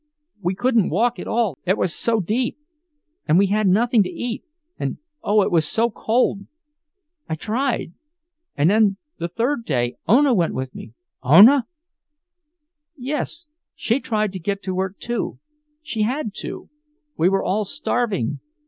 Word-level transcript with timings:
We 0.41 0.55
couldn't 0.55 0.89
walk 0.89 1.19
at 1.19 1.27
all, 1.27 1.59
it 1.63 1.77
was 1.77 1.93
so 1.93 2.21
deep. 2.21 2.57
And 3.27 3.37
we 3.37 3.51
had 3.53 3.67
nothing 3.67 4.01
to 4.01 4.09
eat, 4.09 4.43
and 4.79 4.97
oh, 5.21 5.43
it 5.43 5.51
was 5.51 5.67
so 5.67 5.91
cold! 5.91 6.47
I 7.29 7.35
tried, 7.35 7.93
and 8.57 8.71
then 8.71 8.97
the 9.19 9.27
third 9.27 9.63
day 9.63 9.97
Ona 10.07 10.33
went 10.33 10.55
with 10.55 10.73
me—" 10.73 10.93
"Ona!" 11.21 11.67
"Yes. 12.97 13.45
She 13.75 13.99
tried 13.99 14.31
to 14.33 14.39
get 14.39 14.63
to 14.63 14.73
work, 14.73 14.97
too. 14.99 15.37
She 15.83 16.01
had 16.01 16.33
to. 16.37 16.67
We 17.15 17.29
were 17.29 17.43
all 17.43 17.63
starving. 17.63 18.39